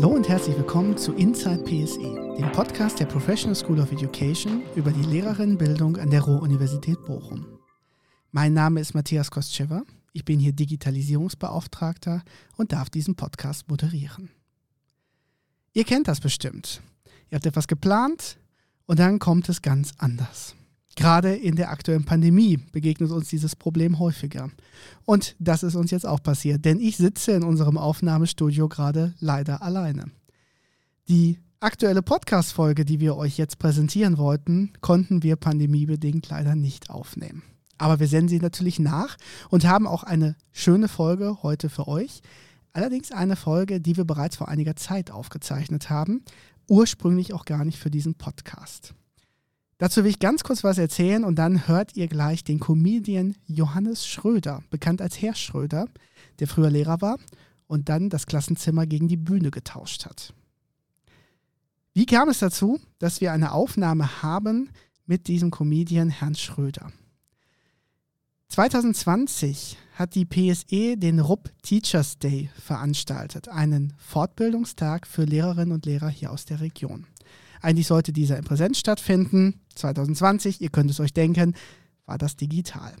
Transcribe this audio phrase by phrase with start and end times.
[0.00, 4.92] Hallo und herzlich willkommen zu Inside PSE, dem Podcast der Professional School of Education über
[4.92, 7.44] die Lehrerinnenbildung an der Ruhr-Universität Bochum.
[8.30, 9.82] Mein Name ist Matthias Kostschewa,
[10.14, 12.22] ich bin hier Digitalisierungsbeauftragter
[12.56, 14.30] und darf diesen Podcast moderieren.
[15.74, 16.80] Ihr kennt das bestimmt.
[17.28, 18.38] Ihr habt etwas geplant
[18.86, 20.54] und dann kommt es ganz anders.
[21.00, 24.50] Gerade in der aktuellen Pandemie begegnet uns dieses Problem häufiger.
[25.06, 29.62] Und das ist uns jetzt auch passiert, denn ich sitze in unserem Aufnahmestudio gerade leider
[29.62, 30.10] alleine.
[31.08, 37.44] Die aktuelle Podcast-Folge, die wir euch jetzt präsentieren wollten, konnten wir pandemiebedingt leider nicht aufnehmen.
[37.78, 39.16] Aber wir senden sie natürlich nach
[39.48, 42.20] und haben auch eine schöne Folge heute für euch.
[42.74, 46.22] Allerdings eine Folge, die wir bereits vor einiger Zeit aufgezeichnet haben,
[46.68, 48.92] ursprünglich auch gar nicht für diesen Podcast.
[49.80, 54.06] Dazu will ich ganz kurz was erzählen und dann hört ihr gleich den Comedian Johannes
[54.06, 55.86] Schröder, bekannt als Herr Schröder,
[56.38, 57.18] der früher Lehrer war
[57.66, 60.34] und dann das Klassenzimmer gegen die Bühne getauscht hat.
[61.94, 64.68] Wie kam es dazu, dass wir eine Aufnahme haben
[65.06, 66.92] mit diesem Comedian Herrn Schröder?
[68.48, 76.10] 2020 hat die PSE den RUB Teachers Day veranstaltet, einen Fortbildungstag für Lehrerinnen und Lehrer
[76.10, 77.06] hier aus der Region.
[77.60, 79.60] Eigentlich sollte dieser in Präsenz stattfinden.
[79.74, 81.54] 2020, ihr könnt es euch denken,
[82.06, 82.94] war das digital.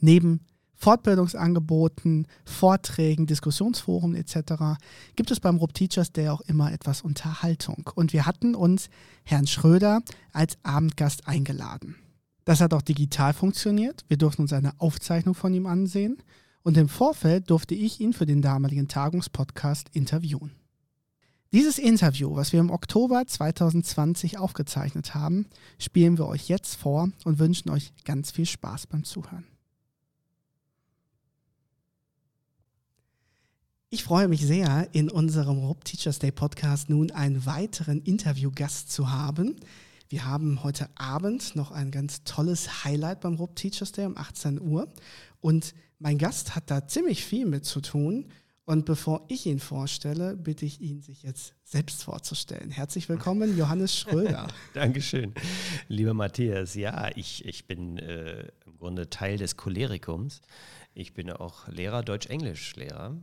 [0.00, 0.40] Neben
[0.74, 4.80] Fortbildungsangeboten, Vorträgen, Diskussionsforen etc.
[5.14, 7.88] gibt es beim RUB Teachers Day auch immer etwas Unterhaltung.
[7.94, 8.90] Und wir hatten uns
[9.22, 11.94] Herrn Schröder als Abendgast eingeladen.
[12.44, 14.04] Das hat auch digital funktioniert.
[14.08, 16.18] Wir durften uns eine Aufzeichnung von ihm ansehen.
[16.64, 20.50] Und im Vorfeld durfte ich ihn für den damaligen Tagungspodcast interviewen.
[21.52, 25.46] Dieses Interview, was wir im Oktober 2020 aufgezeichnet haben,
[25.78, 29.46] spielen wir euch jetzt vor und wünschen euch ganz viel Spaß beim Zuhören.
[33.90, 39.10] Ich freue mich sehr, in unserem Rob Teachers Day Podcast nun einen weiteren Interviewgast zu
[39.10, 39.56] haben.
[40.08, 44.58] Wir haben heute Abend noch ein ganz tolles Highlight beim Rob Teachers Day um 18
[44.58, 44.90] Uhr.
[45.42, 48.32] Und mein Gast hat da ziemlich viel mit zu tun.
[48.64, 52.70] Und bevor ich ihn vorstelle, bitte ich ihn, sich jetzt selbst vorzustellen.
[52.70, 54.46] Herzlich willkommen, Johannes Schröder.
[54.74, 55.34] Dankeschön,
[55.88, 56.76] lieber Matthias.
[56.76, 60.42] Ja, ich, ich bin äh, im Grunde Teil des Cholerikums.
[60.94, 63.16] Ich bin auch Lehrer, Deutsch-Englisch-Lehrer,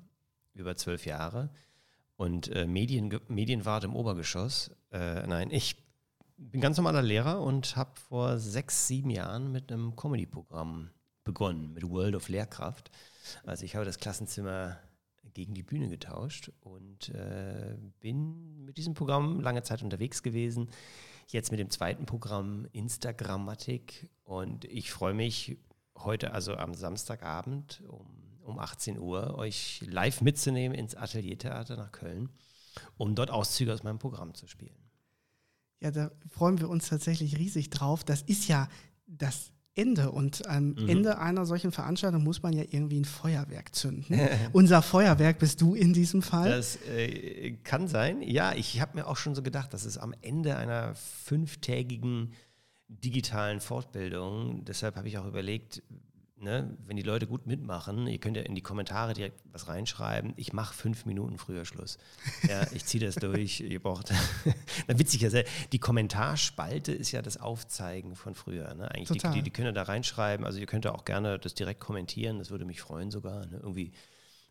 [0.56, 1.52] über zwölf Jahre
[2.18, 4.72] und äh, Medien, Medienwart im Obergeschoss.
[4.92, 5.78] Äh, nein, ich
[6.36, 10.90] bin ganz normaler Lehrer und habe vor sechs, sieben Jahren mit einem Comedy-Programm
[11.24, 12.92] begonnen, mit World of Lehrkraft.
[13.46, 14.80] Also ich habe das Klassenzimmer
[15.34, 20.70] gegen die Bühne getauscht und äh, bin mit diesem Programm lange Zeit unterwegs gewesen.
[21.28, 25.58] Jetzt mit dem zweiten Programm Instagrammatik und ich freue mich
[25.96, 28.08] heute, also am Samstagabend um,
[28.42, 32.30] um 18 Uhr, euch live mitzunehmen ins Ateliertheater nach Köln,
[32.98, 34.90] um dort Auszüge aus meinem Programm zu spielen.
[35.82, 38.04] Ja, da freuen wir uns tatsächlich riesig drauf.
[38.04, 38.68] Das ist ja
[39.08, 40.12] das Ende.
[40.12, 40.90] Und am mhm.
[40.90, 44.20] Ende einer solchen Veranstaltung muss man ja irgendwie ein Feuerwerk zünden.
[44.52, 46.50] Unser Feuerwerk bist du in diesem Fall.
[46.50, 48.22] Das äh, kann sein.
[48.22, 52.34] Ja, ich habe mir auch schon so gedacht, dass es am Ende einer fünftägigen
[52.90, 55.84] digitalen Fortbildung, deshalb habe ich auch überlegt,
[56.42, 60.34] ne, wenn die Leute gut mitmachen, ihr könnt ja in die Kommentare direkt was reinschreiben.
[60.38, 61.98] Ich mache fünf Minuten früher Schluss.
[62.48, 63.60] Ja, ich ziehe das durch.
[63.60, 64.12] Ihr braucht.
[64.88, 65.30] Na, witzig ja,
[65.72, 68.74] die Kommentarspalte ist ja das Aufzeigen von früher.
[68.74, 68.90] Ne?
[68.92, 69.32] Eigentlich Total.
[69.34, 70.46] Die, die, die können da reinschreiben.
[70.46, 72.40] Also ihr könnt auch gerne das direkt kommentieren.
[72.40, 73.46] Das würde mich freuen sogar.
[73.46, 73.60] Ne?
[73.62, 73.92] Irgendwie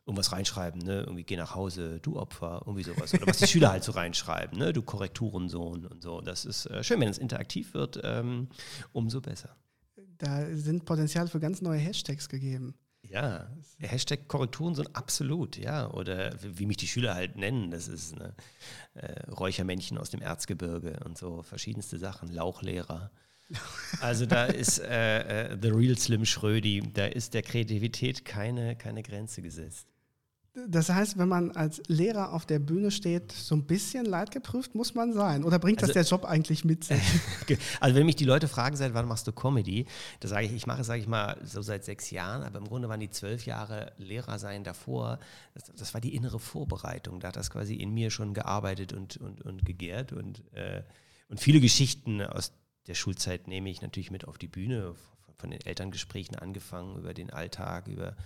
[0.06, 1.00] irgendwas reinschreiben, ne?
[1.00, 3.12] Irgendwie geh nach Hause, du Opfer, irgendwie sowas.
[3.12, 4.72] Oder was die Schüler halt so reinschreiben, ne?
[4.72, 6.22] Du Korrekturensohn und so.
[6.22, 8.48] Das ist äh, schön, wenn es interaktiv wird, ähm,
[8.92, 9.54] umso besser
[10.18, 12.74] da sind Potenzial für ganz neue Hashtags gegeben.
[13.02, 13.48] Ja,
[13.78, 15.90] Hashtag Korrekturen sind absolut, ja.
[15.92, 18.34] Oder wie mich die Schüler halt nennen, das ist eine,
[18.94, 23.10] äh, Räuchermännchen aus dem Erzgebirge und so verschiedenste Sachen, Lauchlehrer.
[24.00, 29.02] Also da ist äh, äh, The Real Slim Schrödi, da ist der Kreativität keine, keine
[29.02, 29.86] Grenze gesetzt.
[30.66, 34.94] Das heißt, wenn man als Lehrer auf der Bühne steht, so ein bisschen leidgeprüft muss
[34.94, 35.44] man sein.
[35.44, 37.00] Oder bringt das also, der Job eigentlich mit sich?
[37.80, 39.86] also wenn mich die Leute fragen, seit wann machst du Comedy,
[40.20, 42.66] da sage ich, ich mache es, sage ich mal, so seit sechs Jahren, aber im
[42.66, 45.18] Grunde waren die zwölf Jahre Lehrer sein davor,
[45.54, 47.20] das, das, war die innere Vorbereitung.
[47.20, 50.12] Da hat das quasi in mir schon gearbeitet und, und, und gegärt.
[50.12, 50.82] Und, äh,
[51.28, 52.52] und viele Geschichten aus
[52.86, 54.94] der Schulzeit nehme ich natürlich mit auf die Bühne,
[55.38, 58.16] von den Elterngesprächen angefangen, über den Alltag, über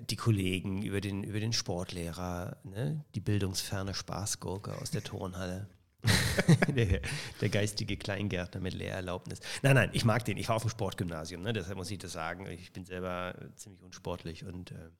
[0.00, 3.04] die Kollegen, über den, über den Sportlehrer, ne?
[3.14, 5.68] die bildungsferne Spaßgurke aus der Turnhalle.
[6.68, 7.00] der,
[7.40, 9.40] der, geistige Kleingärtner mit Lehrerlaubnis.
[9.62, 10.36] Nein, nein, ich mag den.
[10.36, 11.54] Ich war auf dem Sportgymnasium, ne?
[11.54, 12.46] deshalb muss ich das sagen.
[12.50, 14.90] Ich bin selber ziemlich unsportlich und äh,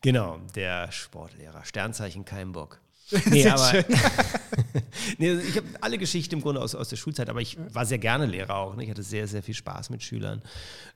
[0.00, 1.64] genau, der Sportlehrer.
[1.64, 2.80] Sternzeichen kein Bock.
[3.26, 3.72] Nee, aber
[5.18, 7.84] nee, also ich habe alle Geschichten im Grunde aus, aus der Schulzeit, aber ich war
[7.84, 8.76] sehr gerne Lehrer auch.
[8.76, 8.84] Ne?
[8.84, 10.42] Ich hatte sehr, sehr viel Spaß mit Schülern.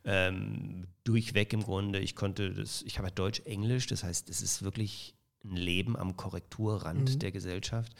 [0.04, 1.98] Ähm, durchweg im Grunde.
[1.98, 5.14] Ich konnte das, ich habe Deutsch, Englisch, das heißt, es ist wirklich
[5.44, 7.18] ein Leben am Korrekturrand mhm.
[7.18, 7.92] der Gesellschaft.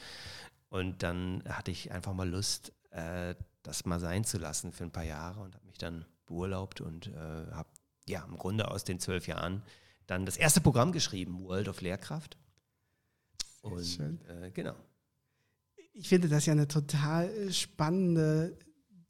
[0.69, 4.91] Und dann hatte ich einfach mal Lust, äh, das mal sein zu lassen für ein
[4.91, 7.69] paar Jahre und habe mich dann beurlaubt und äh, habe
[8.07, 9.63] ja im Grunde aus den zwölf Jahren
[10.07, 12.37] dann das erste Programm geschrieben, World of Lehrkraft.
[13.65, 14.01] Und.
[14.01, 14.75] Äh, genau.
[15.93, 18.57] Ich finde das ja eine total spannende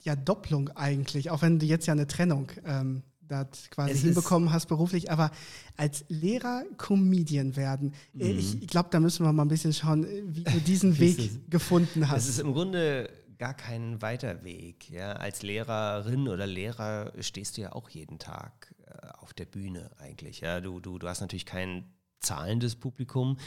[0.03, 4.51] ja, Doppelung eigentlich, auch wenn du jetzt ja eine Trennung ähm, da quasi es hinbekommen
[4.51, 5.31] hast beruflich, aber
[5.77, 8.39] als Lehrer Comedian werden, äh, mhm.
[8.39, 12.09] ich glaube, da müssen wir mal ein bisschen schauen, äh, wie du diesen Weg gefunden
[12.09, 12.23] hast.
[12.23, 14.89] Es ist im Grunde gar kein weiter Weg.
[14.89, 15.13] Ja?
[15.13, 20.41] Als Lehrerin oder Lehrer stehst du ja auch jeden Tag äh, auf der Bühne eigentlich.
[20.41, 20.61] Ja?
[20.61, 21.85] Du, du, du hast natürlich kein
[22.25, 23.37] zahlendes Publikum,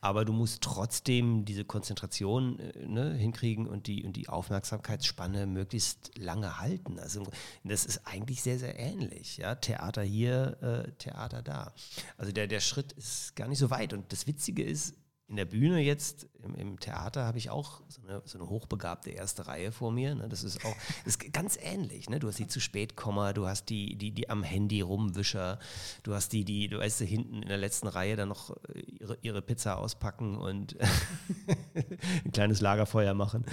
[0.00, 6.16] aber du musst trotzdem diese Konzentration äh, ne, hinkriegen und die, und die Aufmerksamkeitsspanne möglichst
[6.16, 6.98] lange halten.
[6.98, 7.24] Also
[7.64, 9.36] das ist eigentlich sehr, sehr ähnlich.
[9.38, 9.54] Ja?
[9.56, 11.74] Theater hier, äh, Theater da.
[12.16, 13.92] Also der, der Schritt ist gar nicht so weit.
[13.92, 14.94] Und das Witzige ist,
[15.28, 19.10] in der Bühne jetzt, im, im Theater, habe ich auch so eine, so eine, hochbegabte
[19.10, 20.14] erste Reihe vor mir.
[20.14, 20.26] Ne?
[20.26, 22.08] Das ist auch das ist ganz ähnlich.
[22.08, 22.18] Ne?
[22.18, 25.58] Du hast die zu spät Komma, du hast die, die, die am Handy rumwischer,
[26.02, 29.18] du hast die, die, du weißt, hinten in der letzten Reihe dann noch äh, ihre,
[29.20, 30.76] ihre Pizza auspacken und
[32.24, 33.44] ein kleines Lagerfeuer machen.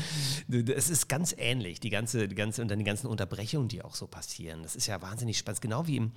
[0.47, 3.95] Es ist ganz ähnlich, die ganze, die ganze, und dann die ganzen Unterbrechungen, die auch
[3.95, 4.63] so passieren.
[4.63, 5.61] Das ist ja wahnsinnig spannend.
[5.61, 6.13] Genau wie im,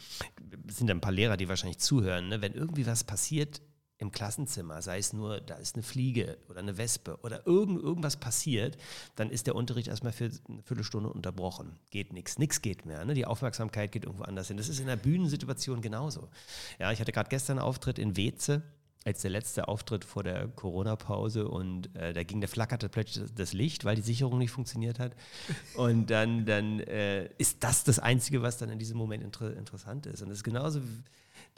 [0.69, 2.41] sind ein paar Lehrer, die wahrscheinlich zuhören, ne?
[2.41, 3.61] wenn irgendwie was passiert,
[3.99, 8.17] im Klassenzimmer, sei es nur, da ist eine Fliege oder eine Wespe oder irgend, irgendwas
[8.17, 8.77] passiert,
[9.17, 11.77] dann ist der Unterricht erstmal für eine Viertelstunde unterbrochen.
[11.91, 13.05] Geht nichts, nichts geht mehr.
[13.05, 13.15] Ne?
[13.15, 14.57] Die Aufmerksamkeit geht irgendwo anders hin.
[14.57, 16.29] Das ist in der Bühnensituation genauso.
[16.79, 18.63] Ja, ich hatte gerade gestern einen Auftritt in Weze
[19.05, 23.53] als der letzte Auftritt vor der Corona-Pause und äh, da ging, der flackerte plötzlich das
[23.53, 25.15] Licht, weil die Sicherung nicht funktioniert hat.
[25.77, 30.07] Und dann, dann äh, ist das das Einzige, was dann in diesem Moment inter interessant
[30.07, 30.21] ist.
[30.23, 30.81] Und es ist genauso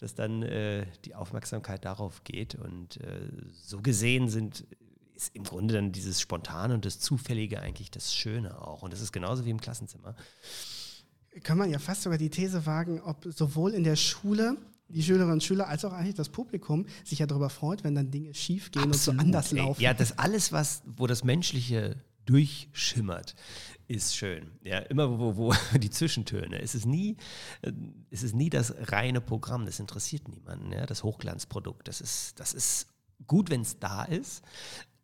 [0.01, 2.55] dass dann äh, die Aufmerksamkeit darauf geht.
[2.55, 3.29] Und äh,
[3.63, 4.65] so gesehen sind,
[5.15, 8.83] ist im Grunde dann dieses Spontane und das Zufällige eigentlich das Schöne auch.
[8.83, 10.15] Und das ist genauso wie im Klassenzimmer.
[11.43, 14.57] Kann man ja fast sogar die These wagen, ob sowohl in der Schule
[14.89, 18.11] die Schülerinnen und Schüler als auch eigentlich das Publikum sich ja darüber freut, wenn dann
[18.11, 19.21] Dinge schief gehen Absolut.
[19.21, 19.81] und so anders laufen.
[19.81, 21.97] Ja, das alles, was, wo das Menschliche
[22.31, 23.35] durchschimmert,
[23.89, 24.53] ist schön.
[24.63, 26.61] Ja, immer wo, wo die Zwischentöne.
[26.61, 27.17] Es ist nie,
[27.63, 27.73] äh,
[28.11, 29.67] es ist nie das reine Programm.
[29.67, 30.73] Das interessiert niemanden.
[30.73, 31.89] Ja, das Hochglanzprodukt.
[31.89, 32.87] Das ist, das ist
[33.27, 34.43] gut, wenn es da ist.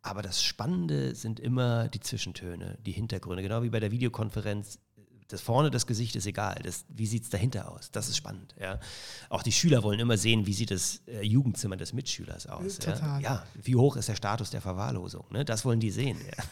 [0.01, 3.43] Aber das Spannende sind immer die Zwischentöne, die Hintergründe.
[3.43, 4.79] Genau wie bei der Videokonferenz.
[5.27, 6.61] Das vorne, das Gesicht ist egal.
[6.63, 7.91] Das, wie sieht es dahinter aus?
[7.91, 8.55] Das ist spannend.
[8.57, 8.79] Ja.
[9.27, 12.77] Auch die Schüler wollen immer sehen, wie sieht das äh, Jugendzimmer des Mitschülers aus.
[12.77, 13.21] Total.
[13.21, 13.33] Ja.
[13.33, 13.47] ja.
[13.61, 15.25] wie hoch ist der Status der Verwahrlosung?
[15.31, 15.43] Ne?
[15.43, 16.17] Das wollen die sehen.
[16.25, 16.43] Ja.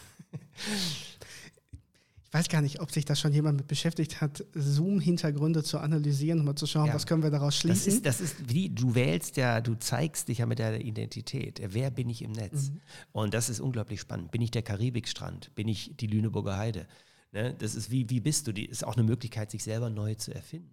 [2.26, 6.40] Ich weiß gar nicht, ob sich da schon jemand mit beschäftigt hat, Zoom-Hintergründe zu analysieren
[6.40, 6.94] und mal zu schauen, ja.
[6.94, 8.02] was können wir daraus schließen.
[8.02, 11.60] Das ist, das ist wie, du wählst ja, du zeigst dich ja mit deiner Identität.
[11.64, 12.70] Wer bin ich im Netz?
[12.70, 12.80] Mhm.
[13.12, 14.32] Und das ist unglaublich spannend.
[14.32, 15.54] Bin ich der Karibikstrand?
[15.54, 16.86] Bin ich die Lüneburger Heide?
[17.32, 17.54] Ne?
[17.58, 18.52] Das ist wie, wie bist du?
[18.52, 20.70] Die ist auch eine Möglichkeit, sich selber neu zu erfinden.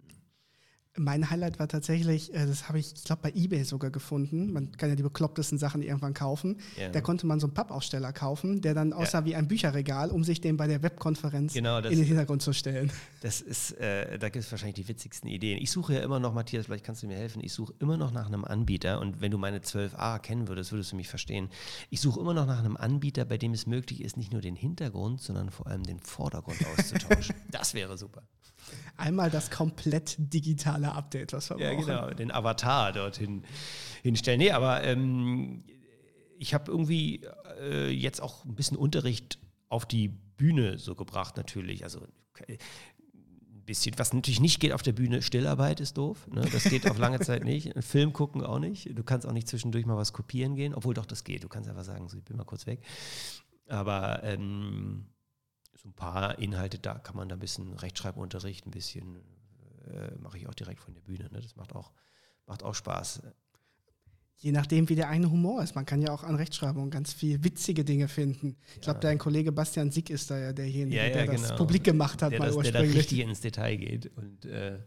[0.96, 4.54] Mein Highlight war tatsächlich, äh, das habe ich, ich glaube, bei eBay sogar gefunden.
[4.54, 6.58] Man kann ja die beklopptesten Sachen irgendwann kaufen.
[6.80, 6.90] Ja.
[6.90, 9.26] Da konnte man so einen Pappaussteller kaufen, der dann aussah ja.
[9.26, 12.92] wie ein Bücherregal, um sich den bei der Webkonferenz genau, in den Hintergrund zu stellen.
[13.22, 15.58] Das ist, äh, da gibt es wahrscheinlich die witzigsten Ideen.
[15.60, 18.12] Ich suche ja immer noch, Matthias, vielleicht kannst du mir helfen, ich suche immer noch
[18.12, 21.50] nach einem Anbieter und wenn du meine 12a kennen würdest, würdest du mich verstehen.
[21.90, 24.56] Ich suche immer noch nach einem Anbieter, bei dem es möglich ist, nicht nur den
[24.56, 27.36] Hintergrund, sondern vor allem den Vordergrund auszutauschen.
[27.52, 28.22] das wäre super.
[28.98, 31.88] Einmal das komplett digitale Update, was wir ja, brauchen.
[31.88, 33.44] Ja, genau, den Avatar dorthin
[34.02, 34.40] hinstellen.
[34.40, 35.64] Nee, aber ähm,
[36.38, 37.22] ich habe irgendwie
[37.62, 39.40] äh, jetzt auch ein bisschen Unterricht
[39.70, 41.84] auf die Bühne so gebracht, natürlich.
[41.84, 42.02] Also
[42.50, 42.58] ein
[43.66, 46.28] bisschen, was natürlich nicht geht auf der Bühne, Stillarbeit ist doof.
[46.28, 46.42] Ne?
[46.52, 47.76] Das geht auf lange Zeit nicht.
[47.76, 48.98] Ein Film gucken auch nicht.
[48.98, 51.44] Du kannst auch nicht zwischendurch mal was kopieren gehen, obwohl doch das geht.
[51.44, 52.82] Du kannst einfach sagen, so, ich bin mal kurz weg.
[53.68, 55.06] Aber ähm,
[55.84, 59.18] so ein paar Inhalte, da kann man da ein bisschen Rechtschreibunterricht, ein bisschen
[59.92, 61.30] äh, mache ich auch direkt von der Bühne.
[61.32, 61.42] Ne?
[61.42, 61.92] Das macht auch,
[62.48, 63.22] macht auch Spaß.
[64.38, 65.76] Je nachdem, wie der eigene Humor ist.
[65.76, 68.58] Man kann ja auch an Rechtschreibung ganz viel witzige Dinge finden.
[68.76, 71.42] Ich glaube, dein Kollege Bastian Sick ist da ja derjenige, ja, ja, der genau.
[71.42, 72.92] das publik gemacht hat, der mal das, ursprünglich.
[72.92, 74.12] Der da richtig ins Detail geht.
[74.18, 74.80] Und äh,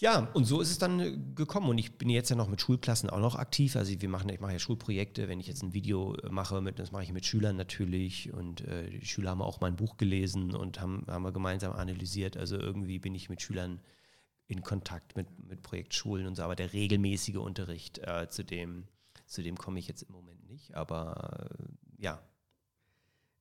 [0.00, 1.68] ja, und so ist es dann äh, gekommen.
[1.68, 3.76] Und ich bin jetzt ja noch mit Schulklassen auch noch aktiv.
[3.76, 6.78] Also wir machen, ich mache ja Schulprojekte, wenn ich jetzt ein Video äh, mache, mit,
[6.78, 8.32] das mache ich mit Schülern natürlich.
[8.32, 12.36] Und äh, die Schüler haben auch mein Buch gelesen und haben, haben wir gemeinsam analysiert.
[12.36, 13.80] Also irgendwie bin ich mit Schülern
[14.46, 18.88] in Kontakt mit, mit Projektschulen und so, aber der regelmäßige Unterricht äh, zu dem
[19.26, 22.22] Zu dem komme ich jetzt im Moment nicht, aber äh, ja.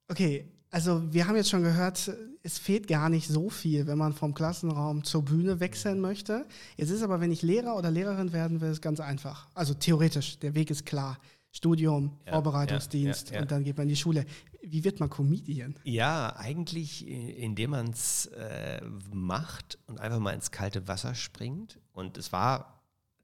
[0.07, 2.11] Okay, also wir haben jetzt schon gehört,
[2.43, 6.45] es fehlt gar nicht so viel, wenn man vom Klassenraum zur Bühne wechseln möchte.
[6.75, 9.47] Jetzt ist aber, wenn ich Lehrer oder Lehrerin werden will, ist ganz einfach.
[9.53, 11.17] Also theoretisch, der Weg ist klar.
[11.51, 14.25] Studium, ja, Vorbereitungsdienst ja, ja, und dann geht man in die Schule.
[14.61, 15.75] Wie wird man Comedian?
[15.85, 21.79] Ja, eigentlich, indem man es äh, macht und einfach mal ins kalte Wasser springt.
[21.93, 22.83] Und es war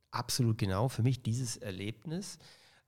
[0.10, 2.40] absolut genau für mich dieses Erlebnis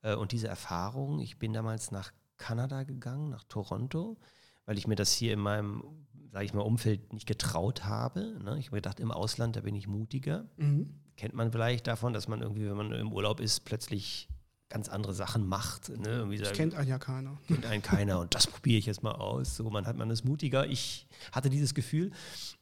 [0.01, 1.19] äh, und diese Erfahrung.
[1.19, 4.18] Ich bin damals nach Kanada gegangen, nach Toronto,
[4.65, 5.84] weil ich mir das hier in meinem,
[6.32, 8.38] sage ich mal, Umfeld nicht getraut habe.
[8.44, 8.58] Ne?
[8.60, 10.46] Ich habe gedacht, im Ausland, da bin ich mutiger.
[10.58, 10.94] Mhm.
[11.18, 14.27] Kennt man vielleicht davon, dass man irgendwie, wenn man im Urlaub ist, plötzlich
[14.70, 15.89] ganz andere Sachen macht.
[15.89, 16.27] Ne?
[16.39, 17.39] Das kennt einen ja keiner.
[17.48, 19.56] Kennt einen keiner und das probiere ich jetzt mal aus.
[19.56, 20.65] So, man hat man ist mutiger.
[20.68, 22.12] Ich hatte dieses Gefühl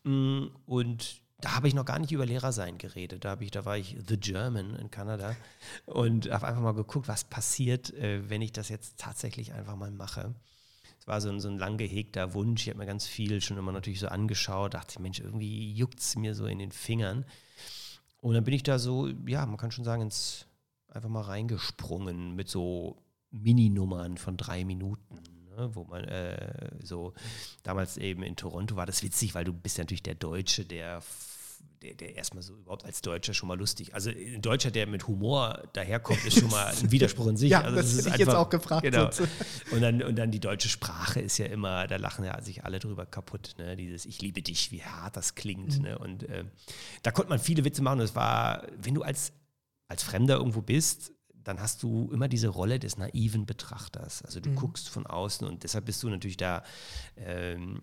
[0.04, 3.26] mm, und da habe ich noch gar nicht über Lehrersein geredet.
[3.26, 5.36] Da, ich, da war ich The German in Kanada
[5.86, 9.92] und habe einfach mal geguckt, was passiert, äh, wenn ich das jetzt tatsächlich einfach mal
[9.92, 10.34] mache.
[10.98, 12.62] Es war so ein, so ein lang gehegter Wunsch.
[12.62, 16.16] Ich habe mir ganz viel schon immer natürlich so angeschaut, dachte, Mensch, irgendwie juckt es
[16.16, 17.26] mir so in den Fingern.
[18.22, 20.46] Und dann bin ich da so, ja, man kann schon sagen, ins,
[20.88, 25.20] einfach mal reingesprungen mit so Mininummern von drei Minuten
[25.58, 27.14] ne, wo man äh, so
[27.64, 31.02] damals eben in Toronto war das witzig, weil du bist ja natürlich der Deutsche, der
[31.84, 33.94] der, der erstmal so überhaupt als Deutscher schon mal lustig.
[33.94, 37.52] Also ein Deutscher, der mit Humor daherkommt, ist schon mal ein Widerspruch in sich.
[37.52, 38.84] ja, also das, das ist ich jetzt auch gefragt.
[38.84, 39.10] Genau.
[39.72, 42.80] Und, dann, und dann die deutsche Sprache ist ja immer, da lachen ja sich alle
[42.80, 43.56] drüber kaputt.
[43.58, 43.76] Ne?
[43.76, 45.78] Dieses Ich liebe dich, wie hart das klingt.
[45.78, 45.84] Mhm.
[45.84, 46.00] Ne?
[46.00, 46.46] Und äh,
[47.04, 48.00] da konnte man viele Witze machen.
[48.00, 49.34] Und es war, wenn du als,
[49.90, 51.12] als Fremder irgendwo bist,
[51.44, 54.22] dann hast du immer diese Rolle des naiven Betrachters.
[54.24, 54.56] Also du mhm.
[54.56, 56.64] guckst von außen und deshalb bist du natürlich da,
[57.18, 57.80] ähm,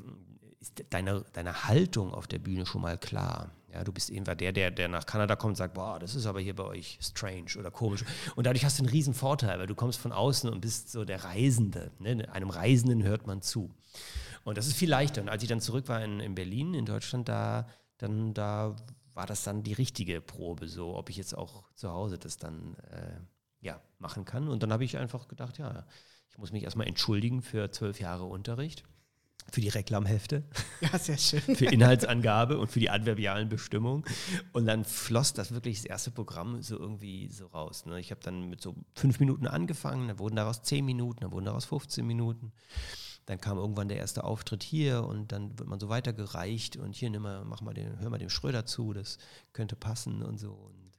[0.60, 3.50] ist deine, deine Haltung auf der Bühne schon mal klar.
[3.72, 6.26] Ja, du bist eben der, der, der nach Kanada kommt und sagt, boah, das ist
[6.26, 8.04] aber hier bei euch strange oder komisch.
[8.34, 11.04] Und dadurch hast du einen riesen Vorteil, weil du kommst von außen und bist so
[11.04, 11.92] der Reisende.
[11.98, 12.28] Ne?
[12.32, 13.72] Einem Reisenden hört man zu.
[14.44, 15.22] Und das ist viel leichter.
[15.22, 18.74] Und als ich dann zurück war in, in Berlin, in Deutschland, da, dann, da
[19.14, 22.74] war das dann die richtige Probe, so ob ich jetzt auch zu Hause das dann
[22.90, 23.20] äh,
[23.60, 24.48] ja, machen kann.
[24.48, 25.86] Und dann habe ich einfach gedacht, ja,
[26.30, 28.84] ich muss mich erstmal entschuldigen für zwölf Jahre Unterricht,
[29.50, 30.44] für die Reklamhefte,
[30.80, 31.40] ja, sehr schön.
[31.56, 34.04] für Inhaltsangabe und für die adverbialen Bestimmungen.
[34.52, 37.86] Und dann floss das wirklich das erste Programm so irgendwie so raus.
[37.86, 38.00] Ne?
[38.00, 41.46] Ich habe dann mit so fünf Minuten angefangen, dann wurden daraus zehn Minuten, dann wurden
[41.46, 42.52] daraus 15 Minuten.
[43.26, 47.10] Dann kam irgendwann der erste Auftritt hier und dann wird man so weitergereicht und hier
[47.10, 49.18] nimm mal, mach mal den, hör mal dem Schröder zu, das
[49.52, 50.52] könnte passen und so.
[50.52, 50.90] Und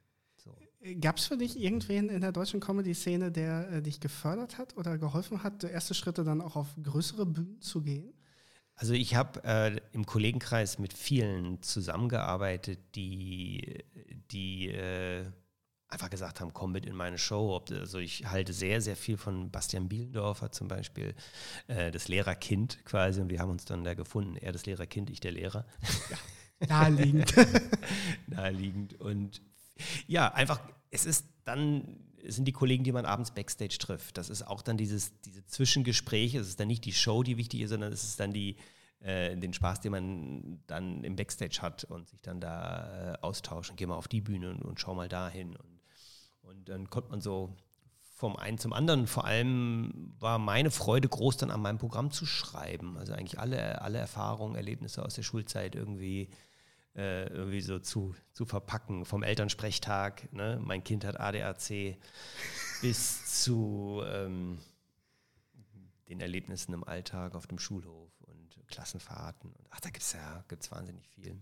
[0.99, 4.97] Gab es für dich irgendwen in der deutschen Comedy-Szene, der äh, dich gefördert hat oder
[4.97, 8.11] geholfen hat, erste Schritte dann auch auf größere Bühnen zu gehen?
[8.81, 13.85] Also ich habe äh, im Kollegenkreis mit vielen zusammengearbeitet, die,
[14.31, 15.23] die äh,
[15.87, 17.61] einfach gesagt haben, komm mit in meine Show.
[17.69, 21.13] Also ich halte sehr, sehr viel von Bastian Bielendorfer zum Beispiel,
[21.67, 23.21] äh, das Lehrerkind quasi.
[23.21, 25.67] Und wir haben uns dann da gefunden, er das Lehrerkind, ich der Lehrer.
[26.09, 27.35] Ja, naheliegend.
[28.25, 28.99] naheliegend.
[28.99, 29.43] Und
[30.07, 30.59] ja, einfach,
[30.89, 34.17] es ist dann, sind die Kollegen, die man abends Backstage trifft.
[34.17, 37.61] Das ist auch dann dieses, diese Zwischengespräche, es ist dann nicht die Show, die wichtig
[37.61, 38.55] ist, sondern es ist dann die,
[38.99, 43.73] äh, den Spaß, den man dann im Backstage hat und sich dann da äh, austauscht
[43.75, 45.55] geh mal auf die Bühne und, und schau mal dahin.
[45.55, 45.81] Und,
[46.41, 47.55] und dann kommt man so
[48.21, 49.07] vom einen zum anderen.
[49.07, 52.95] Vor allem war meine Freude groß, dann an meinem Programm zu schreiben.
[52.97, 56.29] Also eigentlich alle, alle Erfahrungen, Erlebnisse aus der Schulzeit irgendwie
[56.95, 59.05] äh, irgendwie so zu, zu verpacken.
[59.05, 60.59] Vom Elternsprechtag, ne?
[60.63, 61.97] mein Kind hat ADAC,
[62.81, 64.59] bis zu ähm,
[66.09, 69.53] den Erlebnissen im Alltag auf dem Schulhof und Klassenfahrten.
[69.69, 71.39] ach, da gibt es ja gibt's wahnsinnig viel.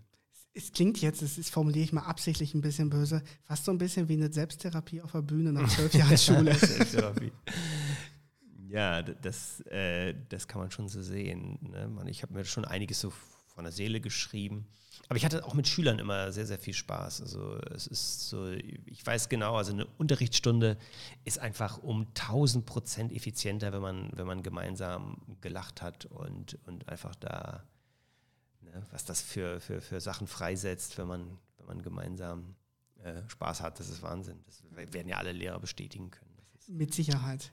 [0.52, 4.08] Es klingt jetzt, das formuliere ich mal absichtlich ein bisschen böse, fast so ein bisschen
[4.08, 6.54] wie eine Selbsttherapie auf der Bühne nach zwölf Jahren Schule.
[6.54, 7.32] Selbsttherapie.
[8.68, 11.58] Ja, das, äh, das kann man schon so sehen.
[11.62, 12.04] Ne?
[12.08, 13.12] Ich habe mir schon einiges so
[13.54, 14.66] von der Seele geschrieben.
[15.08, 17.22] Aber ich hatte auch mit Schülern immer sehr, sehr viel Spaß.
[17.22, 20.76] Also es ist so, ich weiß genau, also eine Unterrichtsstunde
[21.24, 26.88] ist einfach um 1000 Prozent effizienter, wenn man, wenn man gemeinsam gelacht hat und, und
[26.88, 27.64] einfach da,
[28.60, 32.54] ne, was das für, für, für Sachen freisetzt, wenn man, wenn man gemeinsam
[33.02, 34.38] äh, Spaß hat, das ist Wahnsinn.
[34.46, 36.30] Das werden ja alle Lehrer bestätigen können.
[36.68, 37.50] Mit Sicherheit.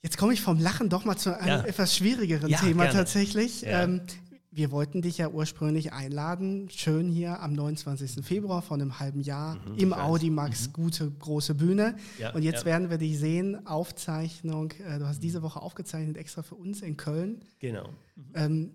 [0.00, 1.64] Jetzt komme ich vom Lachen doch mal zu einem ja.
[1.64, 3.00] etwas schwierigeren ja, Thema gerne.
[3.00, 3.62] tatsächlich.
[3.62, 3.82] Ja.
[3.82, 4.02] Ähm,
[4.50, 8.24] wir wollten dich ja ursprünglich einladen, schön hier am 29.
[8.24, 10.72] Februar vor einem halben Jahr mhm, im Audimax, mhm.
[10.72, 11.96] gute große Bühne.
[12.18, 12.66] Ja, und jetzt ja.
[12.66, 16.96] werden wir dich sehen, Aufzeichnung, äh, du hast diese Woche aufgezeichnet extra für uns in
[16.96, 17.42] Köln.
[17.58, 17.88] Genau.
[18.16, 18.24] Mhm.
[18.34, 18.70] Ähm,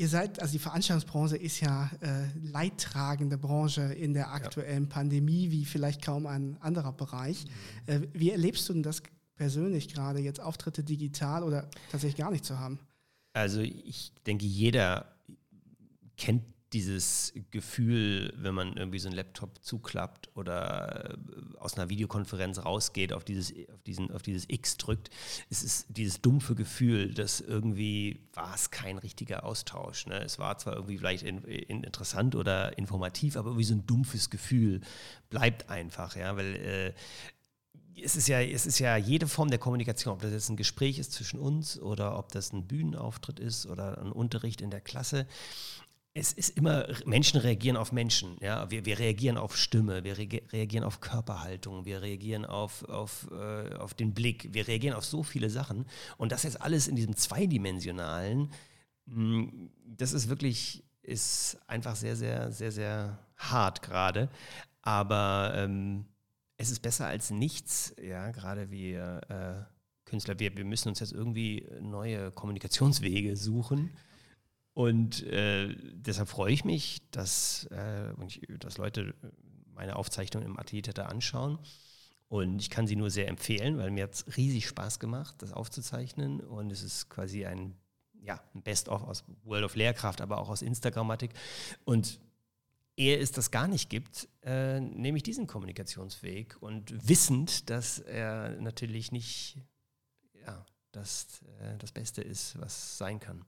[0.00, 4.90] Ihr seid, also die Veranstaltungsbranche ist ja äh, leidtragende Branche in der aktuellen ja.
[4.90, 7.46] Pandemie, wie vielleicht kaum ein anderer Bereich.
[7.88, 7.92] Mhm.
[7.92, 9.02] Äh, wie erlebst du denn das
[9.34, 12.78] persönlich gerade, jetzt Auftritte digital oder tatsächlich gar nicht zu haben?
[13.38, 15.14] Also ich denke, jeder
[16.16, 16.42] kennt
[16.72, 23.12] dieses Gefühl, wenn man irgendwie so einen Laptop zuklappt oder äh, aus einer Videokonferenz rausgeht,
[23.12, 25.08] auf dieses, auf diesen, auf dieses X drückt,
[25.48, 30.06] es ist dieses dumpfe Gefühl, dass irgendwie war es kein richtiger Austausch.
[30.06, 30.20] Ne?
[30.20, 34.28] Es war zwar irgendwie vielleicht in, in interessant oder informativ, aber irgendwie so ein dumpfes
[34.28, 34.80] Gefühl
[35.30, 36.92] bleibt einfach, ja, weil äh,
[38.02, 40.98] es ist ja, es ist ja jede Form der Kommunikation, ob das jetzt ein Gespräch
[40.98, 45.26] ist zwischen uns oder ob das ein Bühnenauftritt ist oder ein Unterricht in der Klasse
[46.18, 48.36] es ist immer, Menschen reagieren auf Menschen.
[48.40, 48.70] Ja?
[48.70, 53.74] Wir, wir reagieren auf Stimme, wir re reagieren auf Körperhaltung, wir reagieren auf, auf, äh,
[53.76, 55.86] auf den Blick, wir reagieren auf so viele Sachen.
[56.16, 58.50] Und das jetzt alles in diesem Zweidimensionalen,
[59.06, 64.28] mh, hm, das ist wirklich, ist einfach sehr, sehr, sehr, sehr hart gerade.
[64.82, 66.04] Aber ähm,
[66.58, 69.62] es ist besser als nichts, ja, gerade wie äh,
[70.04, 70.38] Künstler.
[70.38, 73.90] Wir, wir müssen uns jetzt irgendwie neue Kommunikationswege suchen.
[74.74, 79.14] Und äh, deshalb freue ich mich, dass, äh, ich, dass Leute
[79.74, 81.58] meine Aufzeichnung im Atelier anschauen.
[82.28, 85.52] Und ich kann sie nur sehr empfehlen, weil mir hat es riesig Spaß gemacht, das
[85.52, 86.40] aufzuzeichnen.
[86.40, 87.74] Und es ist quasi ein,
[88.20, 91.30] ja, ein Best-of aus World of Lehrkraft, aber auch aus Instagrammatik.
[91.84, 92.20] Und
[92.98, 98.50] ehe es das gar nicht gibt, äh, nehme ich diesen Kommunikationsweg und wissend, dass er
[98.60, 99.56] natürlich nicht
[100.44, 103.44] ja, das, äh, das Beste ist, was sein kann.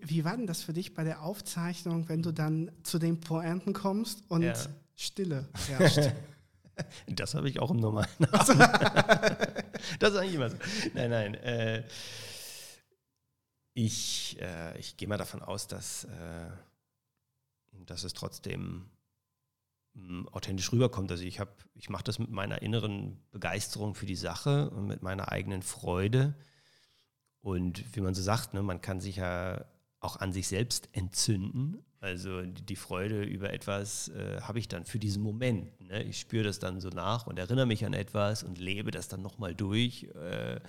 [0.00, 3.72] Wie war denn das für dich bei der Aufzeichnung, wenn du dann zu den Pointen
[3.72, 4.54] kommst und ja.
[4.94, 6.12] Stille herrscht?
[7.06, 8.60] Das habe ich auch im normalen Abend.
[9.98, 10.56] das ist eigentlich immer so.
[10.94, 11.34] Nein, nein.
[11.34, 11.84] Äh,
[13.74, 16.50] ich äh, ich gehe mal davon aus, dass, äh,
[17.72, 18.90] dass es trotzdem
[19.94, 21.10] mh, hm, authentisch rüberkommt.
[21.10, 21.40] Also ich,
[21.74, 26.34] ich mache das mit meiner inneren Begeisterung für die Sache und mit meiner eigenen Freude.
[27.40, 29.64] Und wie man so sagt, ne, man kann sich ja
[30.00, 31.84] auch an sich selbst entzünden.
[32.00, 35.80] Also die, die Freude über etwas äh, habe ich dann für diesen Moment.
[35.80, 36.02] Ne?
[36.02, 39.22] Ich spüre das dann so nach und erinnere mich an etwas und lebe das dann
[39.22, 40.04] nochmal durch.
[40.14, 40.60] Äh,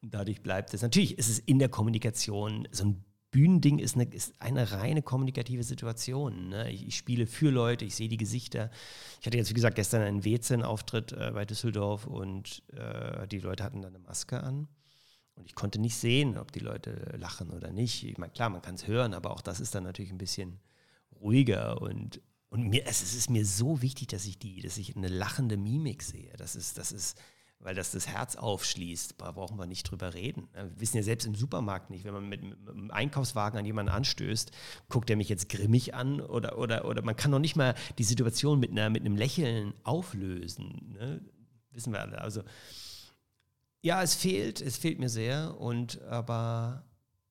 [0.00, 0.80] dadurch bleibt es.
[0.80, 5.62] Natürlich ist es in der Kommunikation, so ein Bühnending ist eine, ist eine reine kommunikative
[5.62, 6.48] Situation.
[6.48, 6.70] Ne?
[6.70, 8.70] Ich, ich, spiele für Leute, ich sehe die Gesichter.
[9.20, 13.62] Ich hatte jetzt, wie gesagt, gestern einen WC-Auftritt äh, bei Düsseldorf und äh, die Leute
[13.62, 14.68] hatten dann eine Maske an.
[15.36, 18.04] Und ich konnte nicht sehen, ob die Leute lachen oder nicht.
[18.04, 20.58] Ich meine, klar, man kann es hören, aber auch das ist dann natürlich ein bisschen
[21.20, 25.06] ruhiger und und mir, es ist mir so wichtig, dass ich die, dass ich eine
[25.06, 26.32] lachende Mimik sehe.
[26.36, 27.16] Das ist, das ist,
[27.60, 29.14] weil das das Herz aufschließt.
[29.18, 30.48] Da brauchen wir nicht drüber reden.
[30.52, 33.92] Wir wissen ja selbst im Supermarkt nicht, wenn man mit, mit einem Einkaufswagen an jemanden
[33.92, 34.50] anstößt,
[34.88, 38.04] guckt er mich jetzt grimmig an oder, oder, oder man kann noch nicht mal die
[38.04, 40.96] Situation mit, einer, mit einem Lächeln auflösen.
[40.98, 41.20] Ne?
[41.70, 42.20] Wissen wir alle.
[42.20, 42.42] Also
[43.82, 46.84] ja, es fehlt, es fehlt mir sehr, und aber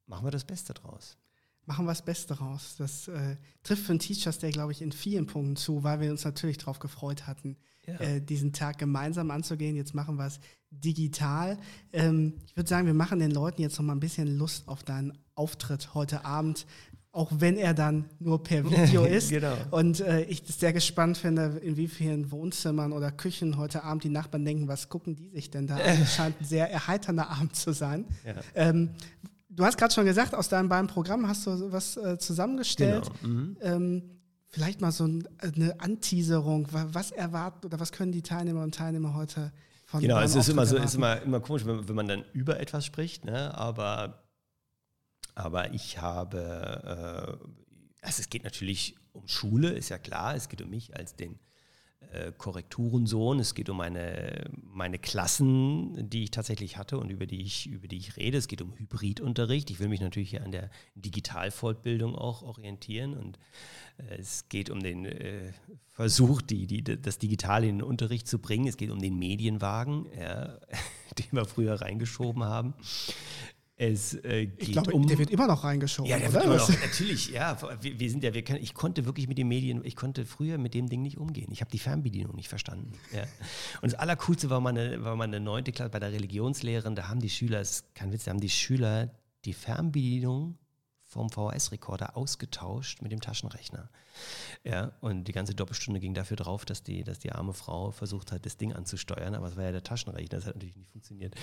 [0.07, 1.17] machen wir das Beste draus.
[1.65, 2.75] Machen wir das Beste draus.
[2.77, 6.09] Das äh, trifft für einen Teachers Day, glaube ich, in vielen Punkten zu, weil wir
[6.09, 7.57] uns natürlich darauf gefreut hatten,
[7.89, 7.99] ja.
[7.99, 9.75] äh, diesen Tag gemeinsam anzugehen.
[9.75, 10.39] Jetzt machen wir es
[10.71, 11.57] digital.
[11.93, 14.83] Ähm, ich würde sagen, wir machen den Leuten jetzt noch mal ein bisschen Lust auf
[14.83, 16.65] deinen Auftritt heute Abend
[17.11, 19.29] auch wenn er dann nur per Video ist.
[19.29, 19.55] genau.
[19.71, 24.03] Und äh, ich das sehr gespannt finde, in wie vielen Wohnzimmern oder Küchen heute Abend
[24.03, 25.81] die Nachbarn denken, was gucken die sich denn da an?
[26.01, 28.05] Es scheint ein sehr erheiternder Abend zu sein.
[28.23, 28.35] Ja.
[28.53, 28.91] Ähm,
[29.49, 33.09] du hast gerade schon gesagt, aus deinem beiden Programmen hast du was äh, zusammengestellt.
[33.21, 33.33] Genau.
[33.33, 33.57] Mhm.
[33.61, 34.03] Ähm,
[34.49, 36.67] vielleicht mal so ein, eine Anteaserung.
[36.71, 39.51] Was erwarten oder was können die Teilnehmer und Teilnehmer heute
[39.85, 42.59] von Genau, es ist immer so, ist immer, immer komisch, wenn, wenn man dann über
[42.59, 43.57] etwas spricht, ne?
[43.57, 44.23] aber
[45.35, 50.61] aber ich habe, äh, also es geht natürlich um Schule, ist ja klar, es geht
[50.61, 51.48] um mich als den äh,
[52.37, 57.67] Korrekturensohn, es geht um meine, meine Klassen, die ich tatsächlich hatte und über die ich,
[57.67, 58.37] über die ich rede.
[58.37, 59.69] Es geht um Hybridunterricht.
[59.69, 63.37] Ich will mich natürlich hier an der Digitalfortbildung auch orientieren und
[63.97, 65.53] äh, es geht um den äh,
[65.87, 68.67] Versuch, die, die, das Digitale in den Unterricht zu bringen.
[68.67, 70.57] Es geht um den Medienwagen, ja,
[71.19, 72.73] den wir früher reingeschoben haben.
[73.81, 76.11] Es äh, geht ich glaube, um, der wird immer noch reingeschoben.
[76.11, 76.33] Ja, der oder?
[76.33, 77.57] wird immer noch, natürlich, ja.
[77.81, 80.57] Wir, wir, sind ja, wir können, ich konnte wirklich mit den Medien, ich konnte früher
[80.57, 81.47] mit dem Ding nicht umgehen.
[81.53, 82.91] Ich habe die Fernbedienung nicht verstanden.
[83.13, 83.23] Ja.
[83.81, 87.29] Und das Allercoolste war meine, war meine neunte Klasse bei der Religionslehrerin, da haben die
[87.29, 89.13] Schüler, das ist kein Witz, da haben die Schüler
[89.45, 90.57] die Fernbedienung
[91.09, 93.89] vom VHS-Rekorder ausgetauscht mit dem Taschenrechner.
[94.63, 98.31] Ja, und die ganze Doppelstunde ging dafür drauf, dass die, dass die arme Frau versucht
[98.31, 101.33] hat, das Ding anzusteuern, aber es war ja der Taschenrechner, das hat natürlich nicht funktioniert.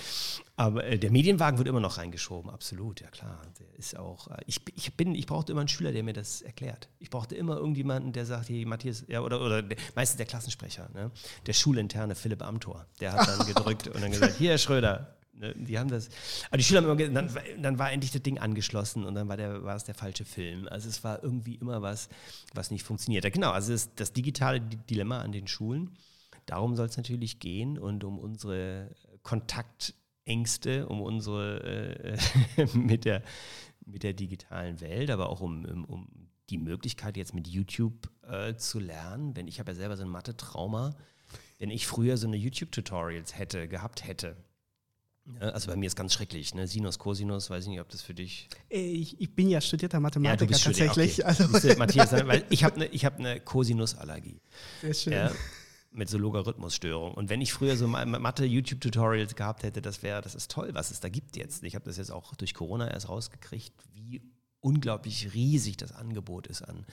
[0.55, 3.41] Aber äh, der Medienwagen wird immer noch reingeschoben, absolut, ja klar.
[3.59, 6.41] Der ist auch, äh, ich, ich bin, ich brauchte immer einen Schüler, der mir das
[6.41, 6.87] erklärt.
[6.99, 10.89] Ich brauchte immer irgendjemanden, der sagt, hey, Matthias, ja, oder, oder der, meistens der Klassensprecher,
[10.93, 11.11] ne?
[11.45, 15.53] der schulinterne Philipp Amthor, der hat dann gedrückt und dann gesagt, hier, Herr Schröder, Ne,
[15.55, 16.09] die haben das.
[16.47, 19.37] Aber die Schüler haben immer dann, dann war endlich das Ding angeschlossen und dann war,
[19.37, 20.67] der, war es der falsche Film.
[20.67, 22.09] Also es war irgendwie immer was,
[22.55, 23.31] was nicht funktioniert.
[23.31, 25.95] Genau, also das, das digitale Dilemma an den Schulen.
[26.47, 32.17] Darum soll es natürlich gehen und um unsere Kontaktängste, um unsere
[32.55, 33.21] äh, mit, der,
[33.85, 36.07] mit der digitalen Welt, aber auch um, um, um
[36.49, 39.35] die Möglichkeit jetzt mit YouTube äh, zu lernen.
[39.35, 40.95] Wenn ich habe ja selber so ein Mathe-Trauma,
[41.59, 44.37] wenn ich früher so eine YouTube-Tutorials hätte, gehabt hätte,
[45.39, 46.67] also bei mir ist ganz schrecklich, ne?
[46.67, 48.49] Sinus, Cosinus, weiß ich nicht, ob das für dich.
[48.69, 51.19] Äh, ich, ich bin ja studierter Mathematiker ja, tatsächlich.
[51.19, 51.23] Okay.
[51.23, 51.47] Also.
[51.47, 54.39] Du, Matthias, weil ich habe eine hab ne Cosinusallergie.
[54.81, 55.13] Sehr schön.
[55.13, 55.31] Ja,
[55.91, 57.13] mit so Logarithmusstörung.
[57.13, 60.99] Und wenn ich früher so Mathe-YouTube-Tutorials gehabt hätte, das wäre, das ist toll, was es
[60.99, 61.63] da gibt jetzt.
[61.63, 64.21] Ich habe das jetzt auch durch Corona erst rausgekriegt, wie
[64.59, 66.85] unglaublich riesig das Angebot ist an,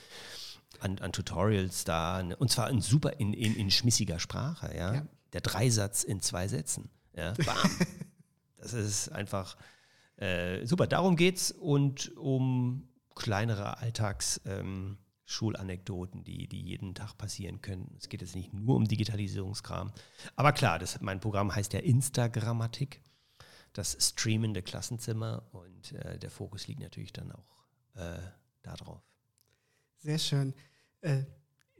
[0.79, 2.23] an, an Tutorials da.
[2.23, 2.35] Ne?
[2.35, 4.95] Und zwar in super, in, in, in schmissiger Sprache, ja?
[4.95, 5.07] ja.
[5.33, 6.89] Der Dreisatz in zwei Sätzen.
[7.15, 7.55] Ja, bam.
[8.73, 9.55] Das ist einfach
[10.17, 10.87] äh, super.
[10.87, 17.93] Darum geht es und um kleinere Alltags-Schulanekdoten, ähm, die, die jeden Tag passieren können.
[17.99, 19.91] Es geht jetzt nicht nur um Digitalisierungskram.
[20.35, 23.03] Aber klar, das, mein Programm heißt ja Instagrammatik,
[23.73, 28.17] das streamende Klassenzimmer und äh, der Fokus liegt natürlich dann auch äh,
[28.63, 29.03] darauf.
[29.99, 30.55] Sehr schön.
[31.01, 31.25] Äh,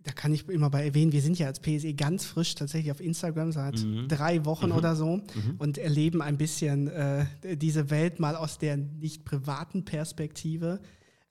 [0.05, 3.01] da kann ich immer bei erwähnen, wir sind ja als PSE ganz frisch tatsächlich auf
[3.01, 4.07] Instagram seit mhm.
[4.07, 4.75] drei Wochen mhm.
[4.75, 5.55] oder so mhm.
[5.57, 7.25] und erleben ein bisschen äh,
[7.57, 10.79] diese Welt mal aus der nicht privaten Perspektive.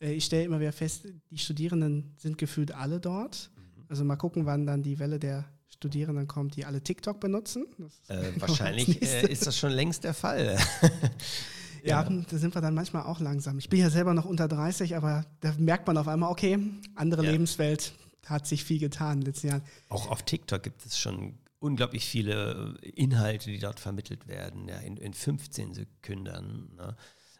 [0.01, 3.53] Äh, ich stelle immer wieder fest, die Studierenden sind gefühlt alle dort.
[3.57, 3.85] Mhm.
[3.89, 7.67] Also mal gucken, wann dann die Welle der Studierenden kommt, die alle TikTok benutzen.
[8.09, 10.59] Äh, wahrscheinlich äh, ist das schon längst der Fall.
[11.85, 13.59] Ja, ja, da sind wir dann manchmal auch langsam.
[13.59, 16.59] Ich bin ja selber noch unter 30, aber da merkt man auf einmal, okay,
[16.95, 17.33] andere ja.
[17.33, 17.93] Lebenswelt,
[18.27, 19.63] hat sich viel getan in den letzten Jahren.
[19.89, 24.97] Auch auf TikTok gibt es schon unglaublich viele Inhalte, die dort vermittelt werden, ja, in,
[24.97, 26.75] in 15 Sekunden.
[26.77, 26.97] Ne?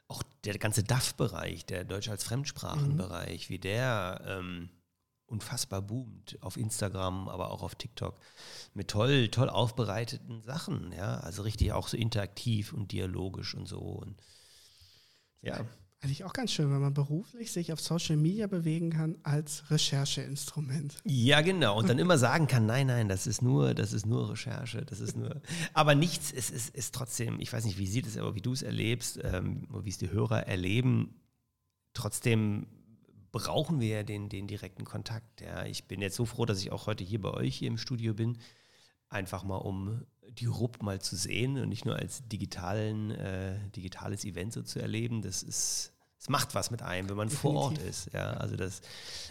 [0.09, 3.53] Auch der ganze DAF-Bereich, der Deutsch als Fremdsprachenbereich, mhm.
[3.53, 4.71] wie der ähm,
[5.27, 8.19] unfassbar boomt auf Instagram, aber auch auf TikTok
[8.73, 13.81] mit toll, toll aufbereiteten Sachen, ja, also richtig auch so interaktiv und dialogisch und so.
[13.81, 14.23] Und
[15.43, 15.67] ja.
[16.05, 20.97] Eigentlich auch ganz schön, wenn man beruflich sich auf Social Media bewegen kann als Rechercheinstrument.
[21.07, 21.79] Ja, genau.
[21.79, 25.01] Und dann immer sagen kann, nein, nein, das ist nur, das ist nur Recherche, das
[25.01, 25.41] ist nur.
[25.73, 28.53] Aber nichts, es ist, ist trotzdem, ich weiß nicht, wie sieht es, aber wie du
[28.53, 31.15] es erlebst, ähm, wie es die Hörer erleben,
[31.95, 32.67] trotzdem
[33.33, 35.41] brauchen wir ja den, den direkten Kontakt.
[35.41, 35.65] Ja.
[35.65, 38.13] Ich bin jetzt so froh, dass ich auch heute hier bei euch hier im Studio
[38.13, 38.37] bin,
[39.09, 44.27] einfach mal um die RUP mal zu sehen und nicht nur als digitalen, äh, digitales
[44.27, 45.23] Event so zu erleben.
[45.23, 47.53] Das ist es macht was mit einem, wenn man Definitiv.
[47.53, 48.13] vor Ort ist.
[48.13, 48.81] Ja, also das,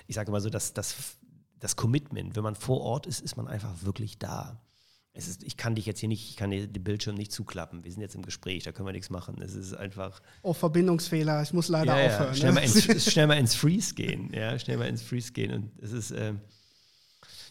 [0.08, 0.96] ich sage mal so, dass das,
[1.60, 4.62] das Commitment, wenn man vor Ort ist, ist man einfach wirklich da.
[5.15, 7.84] Es ist, ich kann dich jetzt hier nicht, ich kann dir den Bildschirm nicht zuklappen.
[7.84, 9.39] Wir sind jetzt im Gespräch, da können wir nichts machen.
[9.41, 10.22] Es ist einfach.
[10.41, 12.30] Oh, Verbindungsfehler, ich muss leider ja, aufhören.
[12.30, 12.36] Ja.
[12.36, 12.56] Schnell, ne?
[12.56, 14.34] mal ins, schnell mal ins Freeze gehen.
[14.34, 15.54] Ja, schnell mal ins Freeze gehen.
[15.54, 16.34] Und es ist, äh,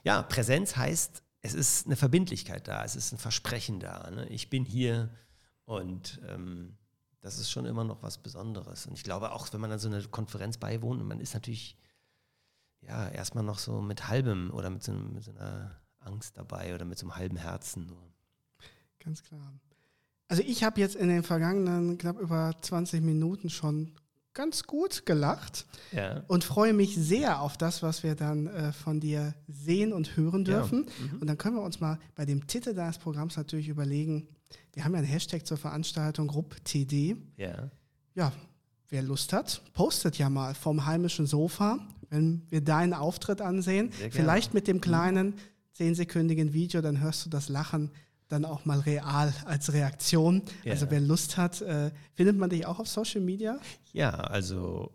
[0.02, 4.10] ja, Präsenz heißt, es ist eine Verbindlichkeit da, es ist ein Versprechen da.
[4.10, 4.26] Ne?
[4.28, 5.10] Ich bin hier
[5.64, 6.76] und ähm,
[7.22, 8.86] das ist schon immer noch was Besonderes.
[8.86, 11.76] Und ich glaube auch, wenn man dann so eine Konferenz beiwohnt und man ist natürlich
[12.80, 16.84] ja erstmal noch so mit halbem oder mit so, mit so einer Angst dabei oder
[16.84, 18.12] mit so einem halben Herzen nur.
[18.98, 19.52] Ganz klar.
[20.28, 23.94] Also ich habe jetzt in den vergangenen knapp über 20 Minuten schon
[24.34, 26.24] ganz gut gelacht ja.
[26.26, 30.44] und freue mich sehr auf das, was wir dann äh, von dir sehen und hören
[30.44, 30.86] dürfen.
[30.86, 31.12] Ja.
[31.12, 31.20] Mhm.
[31.20, 34.26] Und dann können wir uns mal bei dem Titel deines Programms natürlich überlegen,
[34.72, 37.16] wir haben ja einen Hashtag zur Veranstaltung RUPTD.
[37.36, 37.70] Ja.
[38.14, 38.32] Ja,
[38.88, 41.78] wer Lust hat, postet ja mal vom heimischen Sofa,
[42.10, 43.90] wenn wir deinen Auftritt ansehen.
[44.10, 45.34] Vielleicht mit dem kleinen
[45.72, 47.90] zehnsekündigen Video, dann hörst du das Lachen
[48.28, 50.42] dann auch mal real als Reaktion.
[50.64, 50.72] Ja.
[50.72, 53.58] Also wer Lust hat, äh, findet man dich auch auf Social Media?
[53.92, 54.90] Ja, also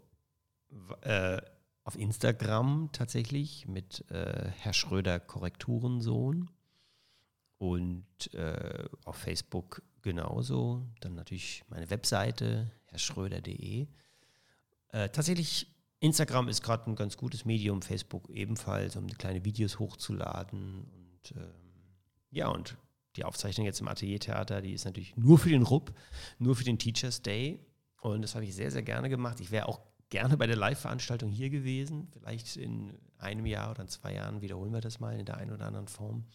[1.01, 1.37] äh,
[1.83, 6.49] auf Instagram tatsächlich mit äh, Herr Schröder Korrekturensohn.
[7.57, 10.85] Und äh, auf Facebook genauso.
[11.01, 13.87] Dann natürlich meine Webseite, herrschröder.de.
[14.89, 15.67] Äh, tatsächlich,
[15.99, 20.83] Instagram ist gerade ein ganz gutes Medium, Facebook ebenfalls, um kleine Videos hochzuladen.
[20.83, 21.53] Und ähm,
[22.29, 22.77] ja, und
[23.15, 25.91] die Aufzeichnung jetzt im Ateliertheater, die ist natürlich nur für den RUP,
[26.37, 27.59] nur für den Teachers Day.
[28.01, 29.39] Und das habe ich sehr, sehr gerne gemacht.
[29.39, 32.07] Ich wäre auch gerne bei der Live-Veranstaltung hier gewesen.
[32.11, 35.51] Vielleicht in einem Jahr oder in zwei Jahren wiederholen wir das mal in der einen
[35.51, 36.25] oder anderen Form.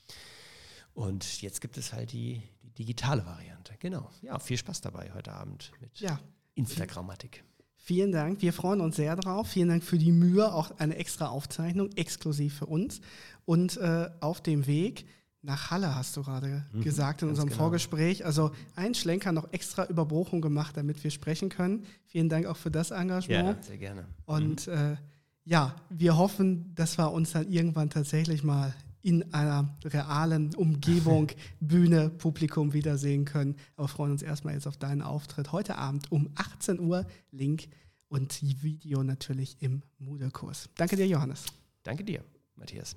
[0.94, 3.74] Und jetzt gibt es halt die, die digitale Variante.
[3.78, 4.10] Genau.
[4.20, 6.18] Ja, viel Spaß dabei heute Abend mit ja.
[6.54, 7.44] Instagrammatik.
[7.76, 8.42] Vielen Dank.
[8.42, 9.48] Wir freuen uns sehr drauf.
[9.48, 10.52] Vielen Dank für die Mühe.
[10.54, 13.00] Auch eine extra Aufzeichnung, exklusiv für uns.
[13.44, 15.04] Und äh, auf dem Weg
[15.42, 17.62] nach Halle, hast du gerade mhm, gesagt in unserem genau.
[17.62, 18.24] Vorgespräch.
[18.24, 21.84] Also ein Schlenker noch extra über Bochum gemacht, damit wir sprechen können.
[22.06, 23.58] Vielen Dank auch für das Engagement.
[23.58, 24.06] Ja, sehr gerne.
[24.26, 24.72] Und mhm.
[24.72, 24.96] äh,
[25.44, 31.28] ja, wir hoffen, dass wir uns dann irgendwann tatsächlich mal in einer realen Umgebung,
[31.60, 33.56] Bühne, Publikum wiedersehen können.
[33.76, 37.06] Aber freuen uns erstmal jetzt auf deinen Auftritt heute Abend um 18 Uhr.
[37.30, 37.68] Link
[38.08, 40.68] und Video natürlich im Moodle-Kurs.
[40.76, 41.44] Danke dir, Johannes.
[41.82, 42.24] Danke dir,
[42.56, 42.94] Matthias.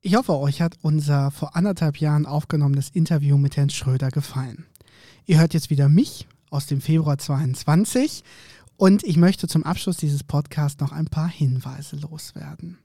[0.00, 4.66] Ich hoffe, euch hat unser vor anderthalb Jahren aufgenommenes Interview mit Herrn Schröder gefallen.
[5.24, 8.22] Ihr hört jetzt wieder mich aus dem Februar 22
[8.76, 12.78] und ich möchte zum Abschluss dieses Podcasts noch ein paar Hinweise loswerden.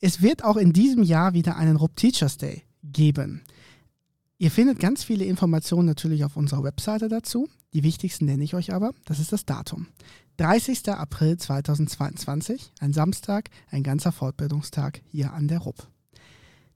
[0.00, 3.42] Es wird auch in diesem Jahr wieder einen RUB Teachers Day geben.
[4.38, 7.48] Ihr findet ganz viele Informationen natürlich auf unserer Webseite dazu.
[7.72, 8.92] Die wichtigsten nenne ich euch aber.
[9.04, 9.86] Das ist das Datum.
[10.36, 10.88] 30.
[10.88, 15.86] April 2022, ein Samstag, ein ganzer Fortbildungstag hier an der RUB.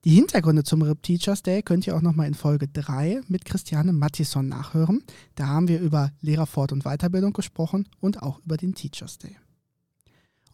[0.05, 3.93] Die Hintergründe zum RIP Teachers Day könnt ihr auch nochmal in Folge 3 mit Christiane
[3.93, 5.03] Mattisson nachhören.
[5.35, 9.37] Da haben wir über Lehrerfort- und Weiterbildung gesprochen und auch über den Teachers Day.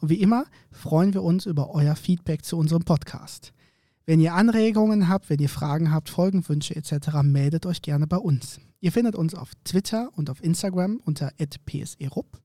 [0.01, 3.53] Und wie immer freuen wir uns über euer Feedback zu unserem Podcast.
[4.07, 8.61] Wenn ihr Anregungen habt, wenn ihr Fragen habt, Folgenwünsche etc., meldet euch gerne bei uns.
[8.81, 11.33] Ihr findet uns auf Twitter und auf Instagram unter
[11.65, 12.39] pserup,